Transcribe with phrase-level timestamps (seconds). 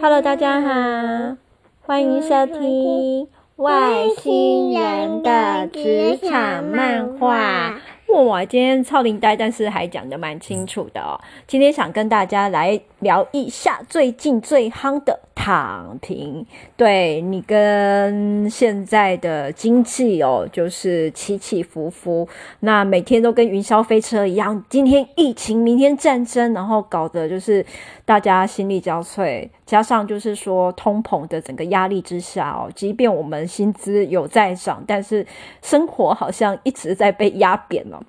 [0.00, 1.36] Hello，大家好，
[1.82, 7.80] 欢迎收听外星人的职场漫画。
[8.08, 11.20] 哇，今天超灵呆，但是还讲得蛮清楚的哦。
[11.46, 16.44] 今天想跟大家来聊一下最近最夯的躺平。
[16.76, 22.28] 对，你跟现在的经济哦，就是起起伏伏，
[22.60, 24.64] 那每天都跟云霄飞车一样。
[24.68, 27.64] 今天疫情，明天战争，然后搞得就是
[28.04, 35.24] 大家心力交瘁，加上就是说通膨的整个压力之下哦，即便我们薪资有在涨，但是
[35.62, 38.02] 生活好像一直在被压扁了。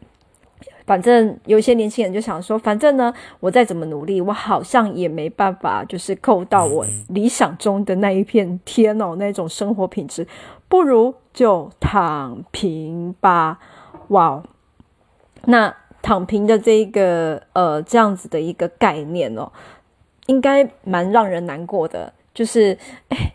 [0.90, 10.28] 反正有些年轻人就想说，反正呢，我再怎么努力，我好像也没办法，就是够到我理想中的那一片天哦，那种生活品质，
[10.68, 13.60] 不如就躺平吧。
[14.08, 14.42] 哇，
[15.46, 19.52] 那躺平的这一个呃这样子的一个概念哦，
[20.26, 22.14] 应该蛮让人难过的。
[22.34, 22.78] 就是，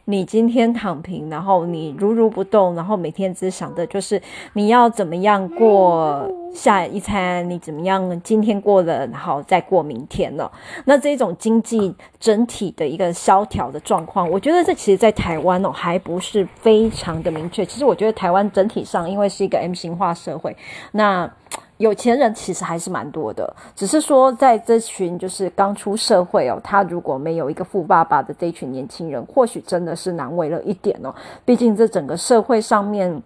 [0.06, 4.20] 你今天躺平，然后你如如不动，然后每天只想的就是
[4.54, 10.50] 你要怎么样过下一餐，你怎么样今天过了，然后再过明天了。
[10.86, 17.66] 那这种经济整体的一个萧条的状况，我觉得这其实在台湾哦还不是非常的明确。
[17.66, 20.56] 其实我觉得台湾整体上，因为是一个 M 型化社会，
[20.92, 21.30] 那。
[21.78, 31.12] 有钱人其实还是蛮多的，只是说在这群就是刚出社会哦，他如果没有一个富爸爸的这群年轻人，或许真的是难为了一点哦。
[31.44, 33.20] 毕竟这整个社会上面，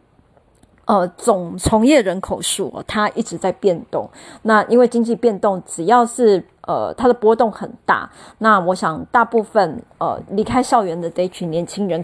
[0.87, 4.09] 呃，总从业人口数哦，它一直在变动。
[4.43, 12.03] 那因为经济变动，只要是呃它的波动很大，那我想大部分呃离开校园的这群年轻人。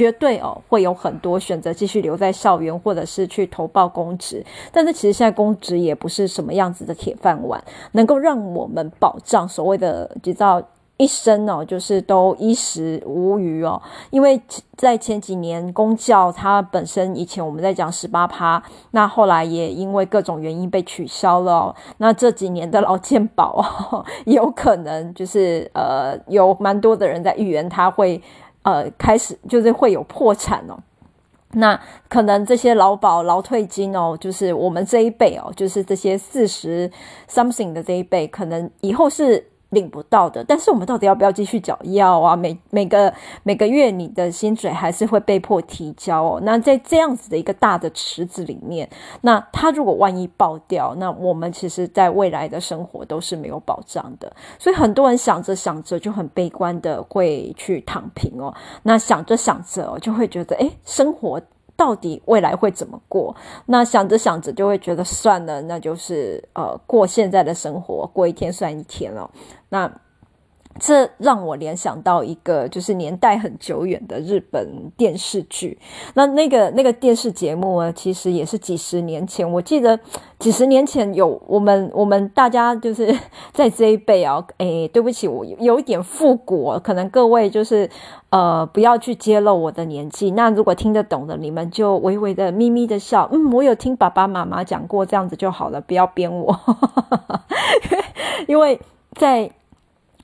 [0.00, 4.42] 绝对哦，会有很多选择继续留在校园，或者是去投报公职。
[4.72, 7.62] 但是其实现在公职也不是什么样子的铁饭碗，
[7.92, 10.62] 能够让我们保障所谓的直到
[10.96, 13.82] 一生哦，就是都衣食无虞哦。
[14.08, 14.40] 因为
[14.74, 18.62] 在前几年公教它本身以前我们在讲十八趴，
[18.92, 21.76] 那后来也因为各种原因被取消了哦。
[21.98, 23.62] 那这几年的劳健保，
[24.24, 28.22] 有可能就是呃有蛮多的人在预言他会。
[28.62, 30.78] 呃，开始就是会有破产哦，
[31.52, 36.90] 那可能这些劳保、劳退金哦，就是我们这一辈哦，就是这些四十
[37.28, 39.49] something 的这一辈，可能以后是。
[39.70, 42.36] 领不到的，但是我们到底要不要继续缴药啊？
[42.36, 46.40] 每每个每个月你的薪水还是会被迫提交哦。
[46.42, 48.88] 那在这样子的一个大的池子里面，
[49.20, 54.32] 那它如果万一爆掉，那我们其实在未来的生活都是没有保障的。
[54.58, 58.52] 所以很多人想着想着就很悲观的会去躺平哦。
[58.82, 61.40] 那想着想着就会觉得，诶，生活。
[61.80, 63.34] 到底未来会怎么过？
[63.64, 69.30] 那想着想着就会觉得算了，那就是呃过现在的生活，过一天算一天了。
[69.70, 69.90] 那。
[70.78, 75.78] 这让我联想到一个就是年代很久远的日本电视剧。
[76.14, 79.50] 那那个那个电视节目呢，其实也是几十年前。
[79.50, 79.98] 我记得
[80.38, 83.14] 几十年前有我们 我们大家就是
[83.52, 87.90] 在这一辈啊，哎，对不起，我有一点复古，可能各位就是
[88.30, 90.30] 呃不要去揭露我的年纪。
[90.30, 96.58] 那如果听得懂的，你们就微微的咪咪的笑，嗯，我有听爸爸妈妈讲过，这样子就好了，不要编我，
[98.46, 98.80] 因为
[99.12, 99.50] 在。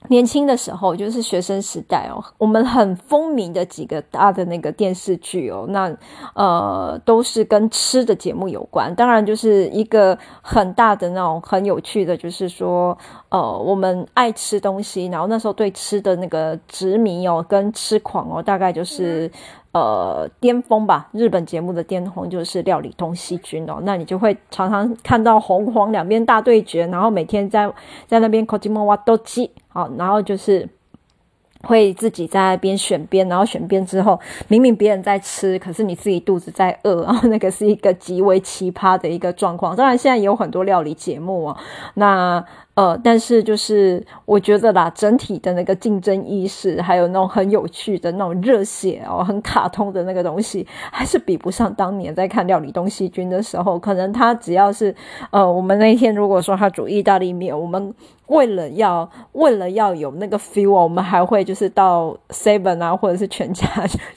[0.08, 5.94] 年轻的时候，就是学生时代哦，我们很风靡的几个大的那个电视剧哦，那
[6.34, 8.94] 呃都是跟吃的节目有关。
[8.94, 12.96] 当然，就是一个很大的那种很有趣的，就是说
[13.36, 19.30] 呃我们爱吃东西，然后那时候对吃的那个执迷哦，跟痴狂哦，大概就是。
[19.72, 27.70] 呃，巅峰吧，日本节目的巅峰就是料理东西军哦，那你就会常常看到红黄两边大对决，然后每天在
[28.06, 30.66] 在那边 Kojima wa doji 好，然后就是
[31.64, 39.76] 会自己在那边选边，然后选边之后，明明别人在吃，可是你自己肚子在饿，然后那个是一个极为奇葩的一个状况。
[39.76, 41.56] 当然，现在也有很多料理节目哦，
[41.92, 42.42] 那。
[42.76, 53.78] 呃，但是就是我觉得啦，整体的那个竞争意识，还有那种很有趣的那种热血哦，很卡通的那个东西，还是比不上当年在看《料理东西军》的时候。
[53.78, 54.94] 可能他只要是
[55.30, 57.94] 呃，我们那天如果说他煮意大利面，我们
[58.26, 63.66] 为了要为了要有那个 feel，我们还会就是到 Seven 啊，或者是全家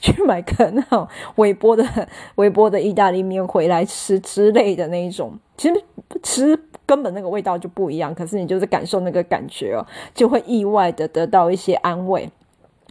[0.02, 1.82] 去 买个那种微波的
[2.34, 5.32] 微波的意大利面回来吃之类的那一种。
[5.56, 5.82] 其实
[6.22, 6.60] 吃。
[6.90, 12.28] 根本那个味道就不一样，可是你就是感受那个感觉哦，就会意外的得到一些安慰。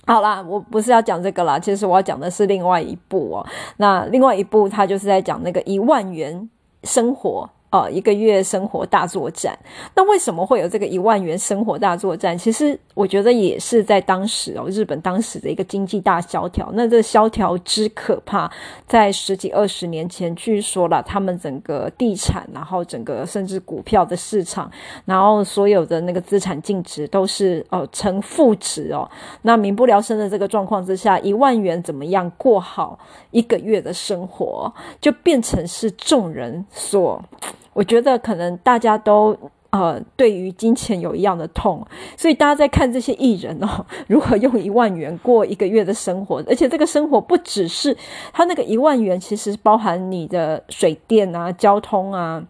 [0.07, 3.46] 好啦，我不是要讲这个啦，其实我要讲的是另外一部哦。
[3.75, 6.50] 那另外一部，它就是在讲那个一万元
[6.86, 9.56] 生活呃，一个月生活大作战，
[9.94, 12.36] 那为什么会有这个一万元生活大作战？
[12.36, 16.71] 其实我觉得也是在当时哦，日本当时的一个经济大萧条。
[16.74, 18.51] 那这萧条之可怕，
[18.88, 24.71] 在十几二十年前，据说了他们整个地产，然后整个甚至股票的市场，
[25.06, 29.07] 然后所有的那个资产净值都是哦呈负值哦。
[29.44, 32.98] 那民不聊生的这个状况之下，一万元怎么样过好
[33.30, 37.24] 一个月的生活，就变成是众人所。
[37.73, 39.38] 我觉得可能大家都
[39.69, 41.85] 呃对于金钱有一样的痛，
[42.17, 47.95] 所以大家在看这些艺人哦，如何用一万元过一个月的生活，而且这个生活不只是
[48.33, 52.44] 他那个一万元，其实包含你的水电啊、交通啊。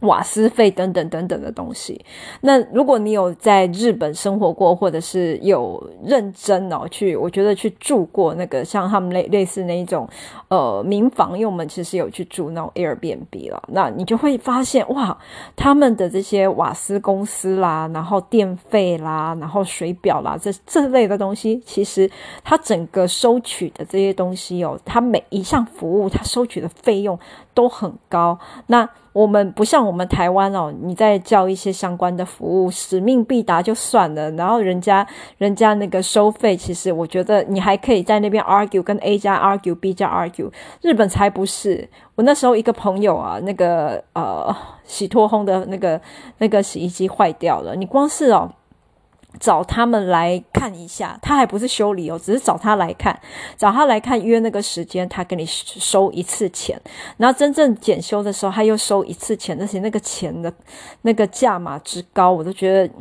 [0.00, 2.04] 瓦斯费等等等等的东西。
[2.42, 10.08] 那如果你有在日本生活过，或者是有认真哦去，我觉得去住过那个像他们类类似那一种
[10.48, 15.16] 呃民房，因为我们其实有去住那种 Airbnb 了，那你就会发现哇，
[15.56, 22.10] 他们的这些瓦斯公司啦，然后电费啦，然后水表啦，这这类的东西，其实
[22.44, 27.18] 它整个收取的这些东西哦，它每一项服务它收取的费用
[27.56, 28.38] 都很高。
[28.66, 35.06] 那我们不像我们台湾哦，你在叫一些相关的服务，使命必达就算了，然后人家
[35.38, 41.88] 人家那个收费，其实我觉得你还可以在那边 argue，跟 A 加 argue，B 加 argue，日本才不是。
[42.14, 44.54] 我那时候一个朋友啊，那个呃
[44.84, 45.98] 洗脱烘的那个
[46.36, 48.52] 那个洗衣机坏掉了，你光是哦。
[49.38, 53.18] 找他们来看一下，他还不是修理哦，只是找他来看，
[53.56, 56.80] 找他来看约那个时间，他给你收一次钱，
[57.16, 60.52] 然后真正检修的时候，他又收一次钱，而且那个钱的
[61.02, 62.92] 那个价码之高，我都觉得。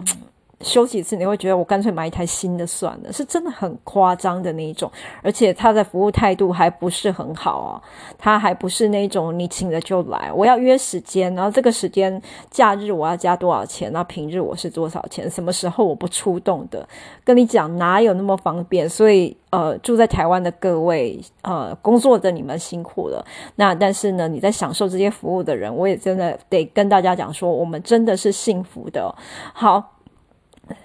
[0.61, 4.89] 修几次你会觉得我干脆买一台新的算了，是真的很夸张的那一种，
[5.21, 7.81] 而且他的服务态度还不是很好哦，
[8.17, 16.87] 他还不是那种你请了就来，我要约时间，然后这个时间假日我要加多少钱，那平日我是多少钱，什么时候我不出动的，
[17.23, 23.25] 跟你讲哪有那么方便，所以呃住在台湾的各位呃工作的你们辛苦了，
[23.55, 29.13] 那但是呢你在享受这些服务的人，我也真的得跟大家讲说，我们真的是幸福的，
[29.53, 29.94] 好。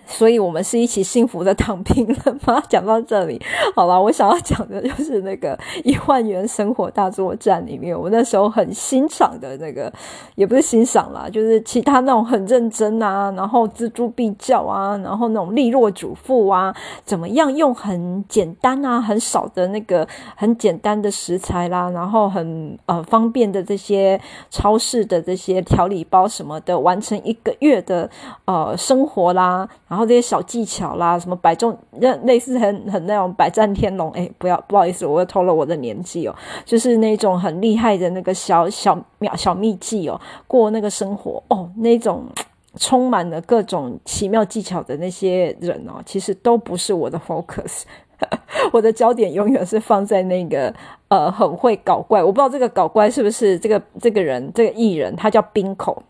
[0.07, 2.61] 所以我们是一起幸福的躺平了吗？
[2.69, 3.41] 讲到这里，
[3.77, 9.93] 好了，我想要讲的就是那个一万元生活大作战里面，我那时候很欣赏的那个，
[10.35, 16.75] 也不是欣赏啦，就是其他那种很认真啊，然后锱铢必较啊，然后那种利落主妇啊，
[17.05, 28.11] 怎么样用很简单啊、很少的那个很简单的食材啦，然后很呃方便的这些超市的这些调理包什么的，完成一个月的
[28.47, 30.07] 呃生活啦，然后。
[30.11, 31.79] 这些小技巧啦，什么摆中，
[32.25, 36.35] 类似很很那种百战天龙，哎，不要不好意思，我又偷了我的年纪哦，
[36.65, 42.25] 就是那种很厉害的那个小小妙小秘技哦，过那个生活哦，那种
[42.75, 47.83] 充满了各种奇妙技巧的那些人哦，其实都不是我的 focus，
[48.73, 50.75] 我的焦点永远是放在那个
[51.07, 56.03] 呃很会搞怪，我不知道这个搞怪是不是这个这个人这个艺人，他叫滨口。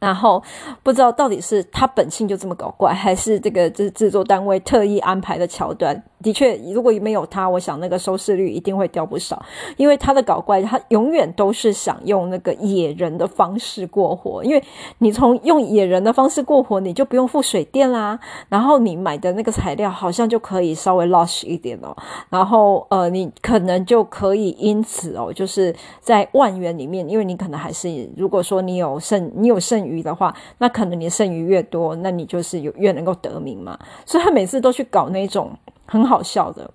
[0.00, 0.42] 然后
[0.82, 6.02] 不知道到底是他本性就这么搞怪，还是这个就是制作单位特意安排的桥段。
[6.22, 9.42] 的确，如果没有他，我想那个收视率一定会掉不少。
[9.76, 14.44] 因为他的搞怪，他永远都是想用那个野人的方式过活。
[14.44, 14.62] 因为
[14.98, 18.20] 你从用野人的方式过活，你就不用付水电啦。
[18.48, 21.96] 然后你买的那个材料好像就可以稍微 lush 一点哦。
[22.28, 33.78] 然后呃，你可能就可以因此哦，就是在万元里面，因为你可能还是如果说你有剩，你有剩余的话，那可能你剩余越多，那你就是有越能够得名嘛。
[34.04, 35.50] 所以他每次都去搞那种。
[35.90, 36.70] 很好笑的，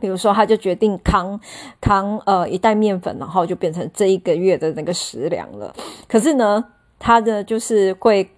[0.00, 1.40] 比如说，他就决定扛
[1.80, 5.74] 扛呃一袋面粉，然后就变成这一个月的那个食粮了。
[6.06, 6.62] 可是呢，
[6.98, 8.30] 他的就是会。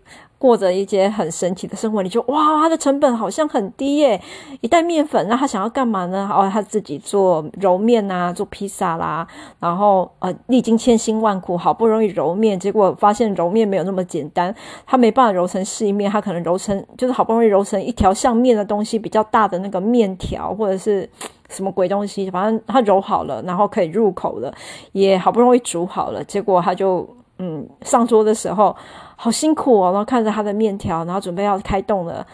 [0.45, 4.21] 过着一些很神奇的生活，你就哇，他的成本好像很低耶！
[4.61, 6.29] 一袋面粉，那他想要干嘛呢？
[6.31, 9.27] 哦，他自己做揉面啊，做披萨啦，
[9.59, 21.09] 然后呃，历经千辛万苦，好不容易揉面，结果发现揉面没有那么简单，他没办法揉成细面，他可能揉成就是好不容易揉成一条像面的东西，比较大的那个面条或者是
[21.49, 24.55] 什么鬼东西，反正他揉好了，然后可以入口了，
[24.93, 27.09] 也好不容易煮好了，结果他就
[27.39, 28.77] 嗯上桌的时候。
[29.16, 32.26] 好辛苦哦，然后看着他的面条，然后准备要开动了，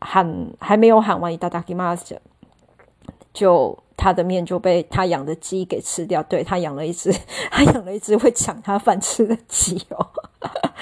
[0.00, 2.16] 喊还没有喊完，いただきます，
[3.32, 6.22] 就他的面就被他养的鸡给吃掉。
[6.22, 7.12] 对，他养了一只，
[7.50, 10.06] 他养了一只会抢他饭吃的鸡哦。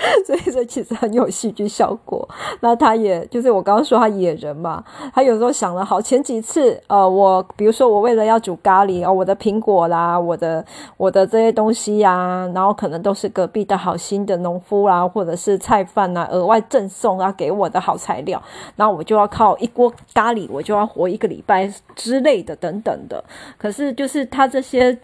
[0.26, 2.28] 所以这其实很有戏剧效果。
[2.62, 4.84] 那他也就是我刚刚说他野人嘛，
[5.14, 10.64] 他有时候想了好前几次，呃，我比如说我为了要煮咖喱哦，我的苹果啦，我的
[10.98, 18.42] 我的这些东西呀、然后可能都是隔壁的好心的农夫啦，或者是菜贩啊，额外赠送啊给我的好材料，
[18.76, 23.24] 然后我就要靠一锅咖喱，我就要活一个礼拜之类的等等的。
[23.58, 24.98] 可是就是他这些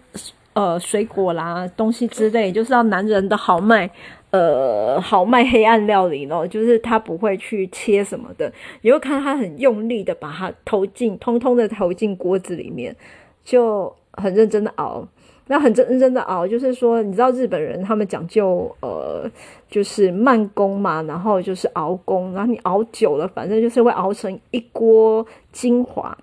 [0.54, 3.90] 呃水果啦东西之类，就是要男人的豪迈。
[4.32, 12.96] 呃，豪迈黑暗料理咯，就是他不会去切什么的，你会看他很用力的把它投进，通通的投进锅子里面，
[13.44, 15.08] 就很认真的熬。
[15.48, 19.30] 那很认真的熬，就是说，你知道日本人他们讲究呃，
[19.70, 26.18] 就是慢工嘛，然后就是熬工，然后你熬久了，反正就是会熬成一锅精华。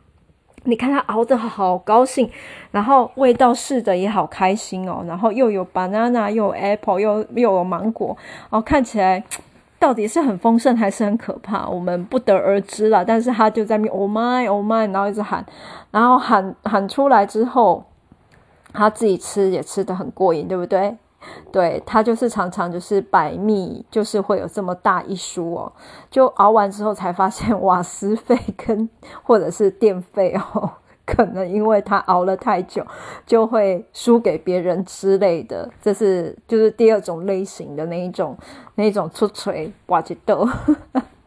[0.64, 2.30] 你看他熬得好高兴，
[2.70, 8.16] 然后味道试着也好开心哦，然后又有 banana，又有 apple，又又有芒果，
[8.50, 9.22] 哦，看起来
[9.78, 13.04] 到底是很丰盛还是很可怕，我们不得而知了。
[13.04, 15.44] 但是他就在那边 oh my oh my，然后一直喊，
[15.90, 17.84] 然后喊喊出来之后，
[18.72, 20.96] 他自己吃也吃得很过瘾，对不对？
[21.52, 25.72] 对，他就是常常就是百密，就是会有这么大一输哦。
[26.10, 28.88] 就熬完之后才发现 瓦斯费跟
[29.22, 30.70] 或者是电费哦，
[31.04, 32.86] 可能因为他熬了太久，
[33.26, 35.68] 就会输给别人之类的。
[35.82, 38.36] 这是就是第二种类型的那一种
[38.76, 40.48] 那一种出锤瓦吉豆。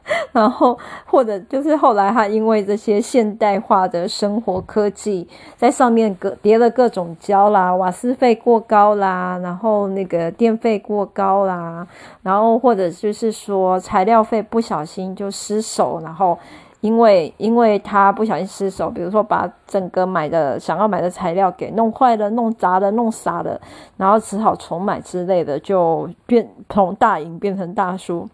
[0.34, 11.88] 然后，或者就是后来，他因为这些现代化的生活科技，在上面各叠了各种胶啦，瓦斯费过高啦，然后那个电费过高啦，
[12.24, 16.38] 然后或者就是说材料费不小心就失手，然后
[16.79, 23.62] 因为因为他不小心失手，比如说把整个买的想要买的材料给弄坏了、弄砸了、弄傻了，
[23.98, 28.27] 然后只好重买之类的，就变从大赢变成大输。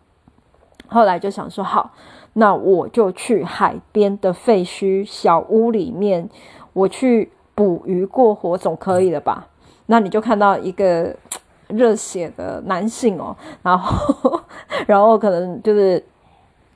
[0.87, 1.91] 后来就想说好，
[2.33, 6.29] 那我就去海边的废墟小屋里面，
[6.73, 9.47] 我去捕鱼过活总可以了吧？
[9.87, 11.15] 那你就看到一个
[11.67, 14.41] 热血的男性哦，然后
[14.87, 16.03] 然后可能就是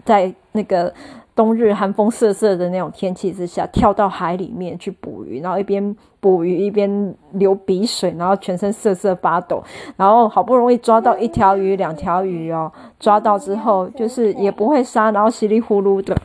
[0.05, 0.93] 在那个。
[1.33, 9.63] 冬日寒风瑟瑟的那种天气之下，跳到海里面去捕鱼，然后一边捕鱼一边流鼻水，然后全身瑟瑟发抖，
[9.95, 16.15] 然后好不容易抓到一条鱼、两条鱼哦，抓到之后就是也不会杀，然后稀里呼噜的，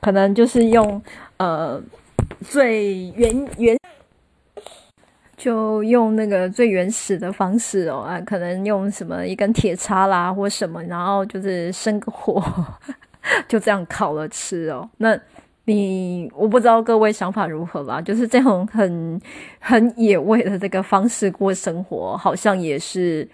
[0.00, 1.02] 可能就是用
[1.38, 1.82] 呃
[2.40, 3.76] 最原原
[5.36, 12.42] 就用那个最原始的方式哦啊，可能用什么一根铁叉啦或什么，然后就是生个火。
[13.48, 15.18] 就这样烤了吃哦，那
[15.64, 18.00] 你我不知道各位想法如何吧？
[18.00, 19.20] 就是这种很
[19.58, 23.26] 很野味的这个方式过生活，好像也是。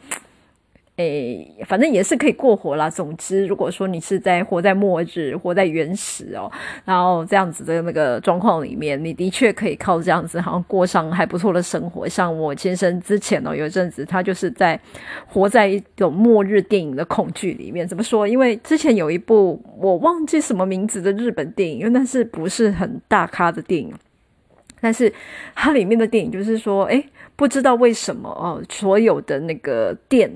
[1.00, 2.90] 诶，反正也是可以过活啦。
[2.90, 6.50] 总之，如果说你是在活在末日、活在原始哦，
[6.84, 12.06] 然后这样子的那个状况里面，你的确可以靠这样子，好像过上还不错的生活。
[12.06, 14.78] 像我先生之前哦，有一阵子他就是在
[15.26, 17.88] 活在一种末日电影的恐惧里面。
[17.88, 18.28] 怎么说？
[18.28, 23.92] 因为之前有一部我忘记什么名字的日本电影，因为那是不是很大咖的电影，
[24.80, 25.12] 但是
[25.54, 27.04] 它里面的电影就是说，诶，
[27.36, 30.30] 不知道为什么哦，所有的那个电。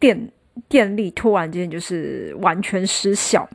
[0.00, 0.32] 电
[0.68, 3.48] 电力突然间就是完全失效，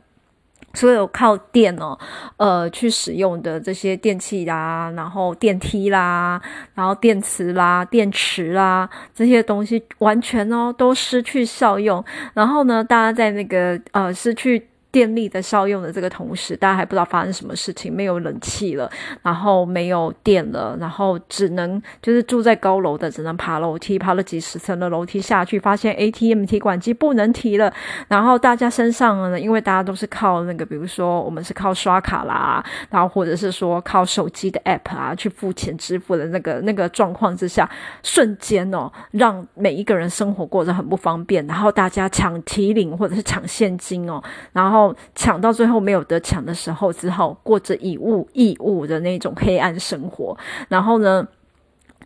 [0.72, 1.98] 所有靠电哦，
[2.38, 6.40] 呃，去使用的这些电器啦，然后电梯啦，
[6.74, 12.02] 然后电池啦、电池啦这些东西，完全哦都失去效用。
[12.32, 14.66] 然后呢，大家在那个呃失去。
[14.96, 27.70] 电力的效用的这个同时，大家还不知道发生什么事情，没有冷气了，然后没有电了，然后只能就是住在高楼的，只能爬楼梯，爬了几十层的楼梯下去，发现 ATM 提款机不能提了，
[28.08, 37.68] 然后大家身上呢，因为大家都是靠那个，比如说我们是靠刷卡啦，然后或者是说靠手机的 app 啊去付钱支付的那个那个状况之下，
[38.02, 44.22] 瞬间哦，让每一个人生活过得很不方便，然后大家抢提领或者是抢现金哦，
[44.54, 44.85] 然后。
[45.14, 50.36] 抢到最后没有得抢的时候，只好过着以物易物的那种黑暗生活。
[50.68, 51.26] 然后呢，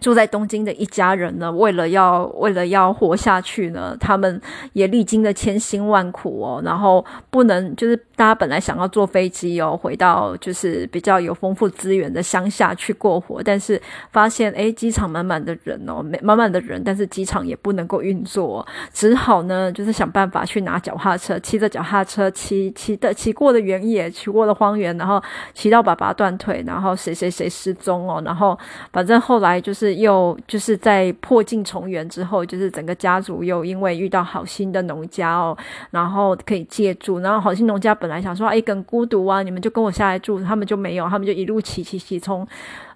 [0.00, 4.40] 住在东京的一家人呢，为了要为了要活下去呢，他们
[4.72, 6.60] 也历经了千辛万苦哦。
[6.64, 13.80] 然后不能就是大家本来想要坐飞机哦，回到就是比较有丰富资源的乡下去过活，但是
[14.10, 28.58] 发现诶，机场满满的人哦，满满的人，但是机场也不能够运作，只好呢就是想办法去拿脚踏车，骑着脚踏车骑骑的骑过的原野，骑过的荒原，然后骑到爸爸断腿，然后谁谁谁失踪哦，然后
[28.92, 29.89] 反正后来就是。
[29.94, 35.56] 又就是在破镜重圆之后，就是整个家族又因为遇到好心的农家哦，
[35.90, 42.46] 然后可以借住，然后好心农家本来想说，哎，更孤独啊，你们就跟我下来住，他们就没有，他们就一路骑骑骑从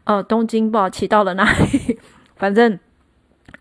[0.04, 1.98] 呃东京不知道骑到了哪里，
[2.36, 2.78] 反正。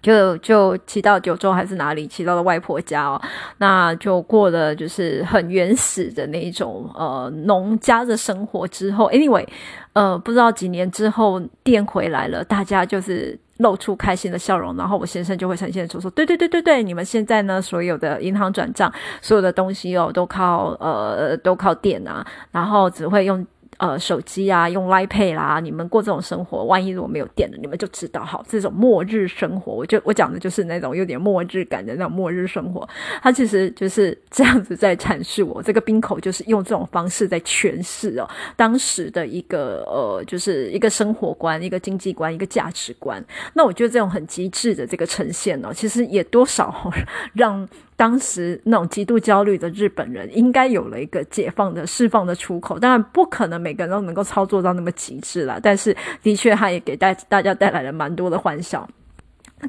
[0.02, 3.22] 就就骑到九州还是哪里，骑到了外婆家哦，
[3.58, 8.68] 那就过了就是很原始的那一种呃农家的生活。
[8.68, 9.48] 之后，anyway，
[9.94, 23.46] 呃，不知道几年之后店回来了，大家就是露出开心的笑容，然后我先生就会呈现出说，对对对对对，你们现在呢所有的银行转账，所有的东西哦都靠呃都靠电啊，然后只会用。
[23.78, 32.88] 呃，手机啊，用 Line Pay 啦，你们过这种生活，万一如果没有电了，你们就知道，好，这种末日生活，我就我讲的就是那种有点末日感的那种末日生活，
[33.22, 43.24] 它其实就是这样子在阐述我这个冰口，就是用这种方式在诠释哦，当时的一个呃，就是一个生活观、一个经济观、一个价值观。
[43.54, 46.92] 那我觉得这种很极致的这个呈现呢、其实也多少
[47.34, 47.68] 让。
[48.04, 52.78] 当时那种极度焦虑的日本人，应该有了一个解放的、释放的出口。
[52.78, 58.86] 当然，不可能每个人都能够操作到那么极致了，但是的确，他也给大大家带来了蛮多的欢笑。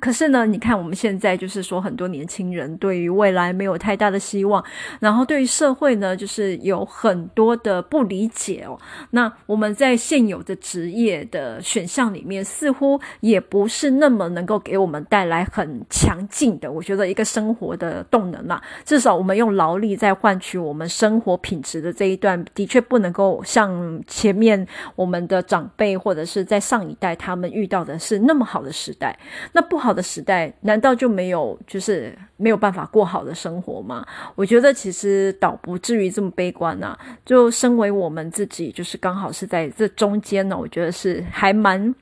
[0.00, 4.62] 可是呢，你看我们现在就是说，很多年轻人对于未来没有太大的希望，
[4.98, 8.76] 然后对于社会呢，就是有很多的不理解哦。
[9.10, 18.60] 那我们在现有的职业的选项里面，似乎也不是那么能够给我们带来很强劲的，我觉得一个生活的动能啦。
[18.84, 29.16] 至少我们用劳力在换取我们生活品质的这一段，的确不能够像前面我们的长辈或者是在上一代他们遇到的是那么好的时代。
[29.52, 29.83] 那不。
[29.84, 34.04] 好的时代，难道就没有就是没有办法过好的生活吗？
[34.34, 36.98] 我觉得其实倒不至于这么悲观呐、啊。
[37.24, 41.94] 就身为我们自己，就是刚好是在这中间呢，我觉得是还蛮。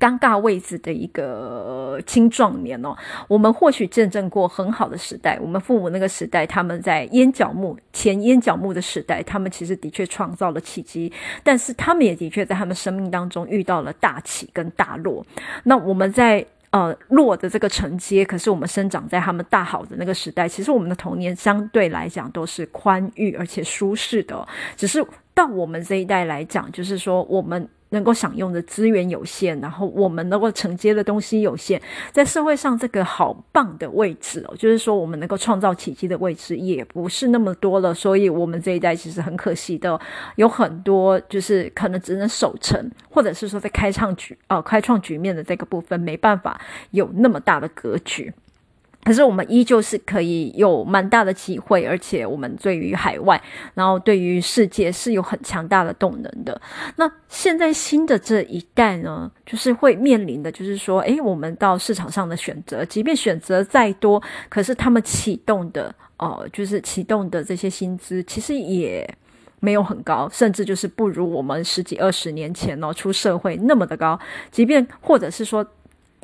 [0.00, 2.92] 尴尬位置的一个青壮年哦，
[3.28, 11.12] 我们或许见证过很好的时代，我们父母那个时代，他们在烟脚木前烟脚木的时代，他们其实的确创造了奇迹，
[11.44, 15.24] 但是他们也的确在他们生命当中遇到了大起跟大落。
[15.62, 25.02] 那我们在呃落的这个承接，可是我们生长在他们大好的那个时代，其实我们的童年相对来讲都是宽裕而且舒适的，只是
[25.32, 27.66] 到我们这一代来讲，就是说我们。
[27.92, 39.98] 能够享用的资源有限，然后我们能够承接的东西有限，在社会上这个好棒的位置哦，就是说我们能够创造奇迹的位置也不是那么多了，所以我们这一代其实很可惜的，
[40.36, 48.32] 有很多就是可能只能守成，或者是说在开创局呃开创局面的这个部分没办法有那么大的格局。
[49.04, 53.42] 可是我们依旧是可以有蛮大的机会，而且我们对于海外，
[53.74, 56.60] 然后对于世界是有很强大的动能的。
[56.96, 69.12] 那现在新的这一代呢，就是会面临的，就是说，诶，我们到市场上的选择，即便选择再多，可是他们启动的，呃，就是启动的这些薪资，其实也
[69.58, 74.16] 没有很高，甚至就是不如我们十几二十年前哦出社会那么的高。
[74.52, 75.66] 即便或者是说。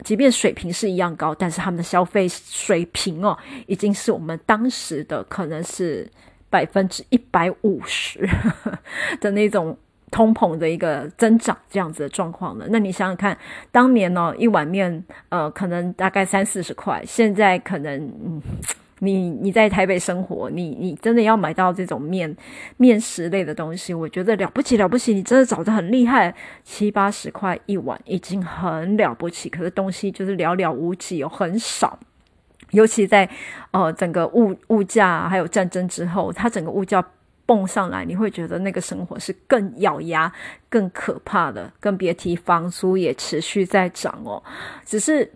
[0.04, 6.08] 即便水平是一样高，但是他们的消费水平哦，已经是我们当时的可能是
[6.48, 8.28] 百分之一百五十
[9.20, 9.76] 的那种
[10.10, 12.66] 通膨的一个增长，这样子的状况了。
[12.70, 13.36] 那你想想看，
[13.70, 18.42] 当年呢，一碗面呃，可能大概三四十块，现在可能嗯。
[19.00, 22.36] 你你在台北生活，你你真的要买到这种面
[22.76, 26.34] 面食类的东西，我觉得了不起了不起，你真的找得很厉害，
[26.64, 31.98] 七八十块一碗已经很了不起，可是东西就是寥寥无几哦，很少。
[32.72, 33.28] 尤其在
[33.70, 37.04] 呃整个物物价还有战争之后，它整个物价
[37.46, 40.30] 蹦上来，你会觉得那个生活是更咬牙、
[40.68, 44.42] 更可怕的，更别提房租也持续在涨哦，
[44.84, 45.30] 只是。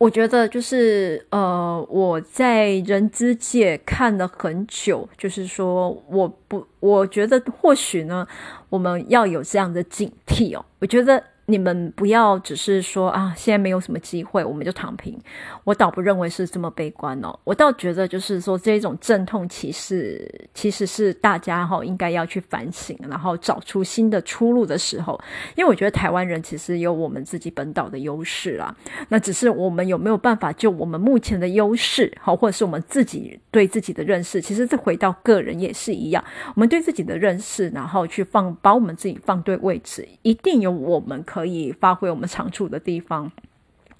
[0.00, 8.26] 我觉得就是呃，我在人资界看了很久，就是说，我不，我觉得或许呢，
[8.70, 10.64] 我们要有这样的警惕哦。
[10.78, 11.22] 我觉得。
[11.50, 15.18] 你们不要只是说啊，现在没有什么机会，我们就躺平。
[15.64, 17.36] 我倒不认为是这么悲观哦。
[17.42, 25.20] 我倒觉得就是说，这种阵痛其实其实是大家哈应该要去反省，然后找出新的出路的时候。
[25.56, 28.72] 因为我觉得台湾人其实有我们自己本岛的优势啦，
[29.08, 36.24] 那只是我们有没有办法就我们目前的优势，好，或者是我们自己对自己的认识，其实这回到个人也是一样。
[36.54, 41.39] 我们对自己的认识，然后去放把我们自己放对位置，一定有我们可。
[41.40, 43.32] 可以发挥我们长处的地方，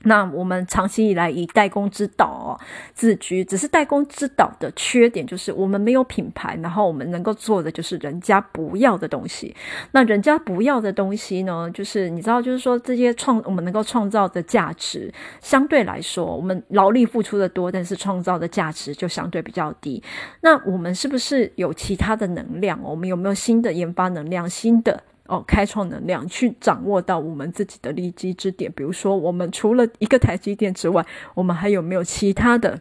[0.02, 2.48] 那我们长期以来以代工之岛哦
[2.94, 9.54] 自居，只是代工之岛的缺点就是我们没有品牌，然后我们能够做的就是人家不要的东西。
[9.92, 20.02] 那人家不要的东西呢，就是你知道，就是说这些创我们能够创造的价值，相对来说，我们劳力付出的多，但是创造的价值就相对比较低。
[20.42, 22.78] 那我们是不是有其他的能量？
[22.82, 24.48] 我们有没有新的研发能量？
[24.48, 25.02] 新的？
[25.30, 28.70] 哦，开创能量，去掌握到我们自己的利基之点。
[28.72, 32.80] 比如说，我们除了一个台积电之外，我们还有没有其他的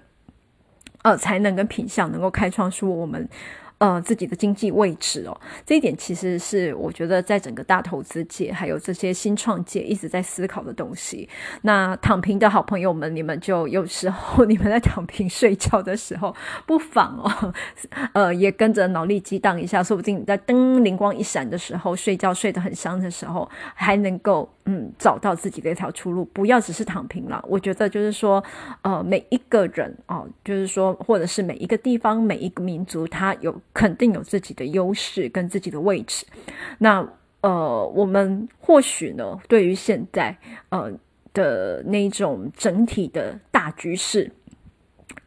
[1.04, 3.30] 呃才能跟品相，能够开创出我们？
[3.80, 11.28] 呃，自己的经济位置哦，这一点其实是我觉得在整个大投资界，还有这些新创界一直在思考的东西。
[11.62, 17.54] 那躺平的好朋友们，你们就有时候 你们在躺平睡觉的时候，不妨哦，
[18.14, 24.50] 呃，也跟着脑力激荡一下，说不定你在灯灵光一闪的时候，睡觉睡得很香的时候，还能够。
[24.72, 27.44] 嗯，找到自己的一条出路，不要只是躺平了。
[27.48, 28.44] 我觉得就是说，
[28.84, 36.24] 呃，每一个人哦，就是说，或者是每一个地方、每一个民族，他有肯定有自己的优势跟自己的位置。
[36.78, 37.04] 那
[37.42, 40.38] 呃，我们或许呢，对于现在
[40.70, 40.92] 呃
[41.34, 44.32] 的那种整体的大局势。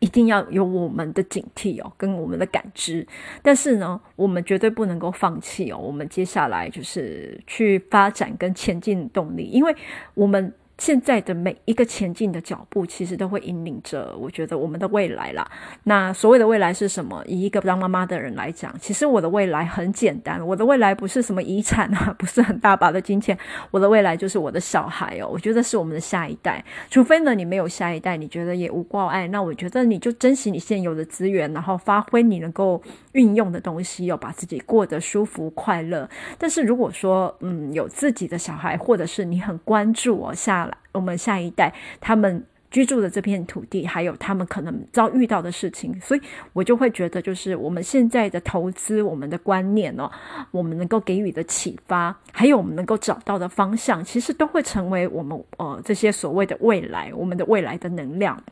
[0.02, 3.06] 一定要有我们的警惕哦，跟我们的感知。
[3.40, 5.78] 但是呢，我们绝对不能够放弃哦。
[5.78, 9.74] 我们接下来就是去发展跟前进的动力，因为
[10.14, 10.52] 我们。
[10.82, 15.48] 现在的每一个前进的脚步，其实都会引领着我觉得我们的未来啦。
[15.84, 17.22] 那所谓的未来是什么？
[17.24, 23.38] 以一个当妈妈的人来讲，其实我的未来很简单，我的未来不是什么遗产啊， 不是很大把的金钱，
[23.70, 25.28] 我的未来就是我的小孩哦。
[25.32, 26.64] 我觉得是我们的下一代。
[26.90, 36.10] 除非呢，你没有下一代，你觉得也无挂碍，那我觉得你就珍惜你现有的资源，然后发挥你能够运用的东西，要把自己过得舒服快乐。
[36.36, 40.68] 但是如果说，嗯，有自己的小孩，或者是你很关注哦下。
[40.92, 46.20] 我们下一代他们居住的这片土地，还有他们可能遭遇到的事情，所以
[46.54, 50.11] 我就会觉得，就是我们现在的投资，我们的观念呢，
[50.50, 58.42] 我们能够给予的启发，还有我们能够找到的方向，其实都会成为我们呃这些所谓的未来，我们的未来的能量。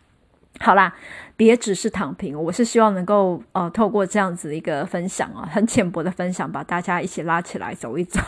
[0.58, 0.92] 好啦，
[1.36, 2.38] 别只是躺平。
[2.38, 8.20] 我是希望能够呃，透过这样子一个分享啊，很浅薄的分享，把大家一起拉起来走一走。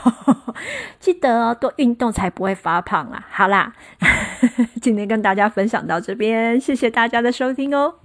[0.99, 3.27] 记得，多运动才不会发胖啊。
[3.31, 3.73] 好啦，
[4.81, 7.97] 今天跟大家分享到这边，谢谢大家的收听哦。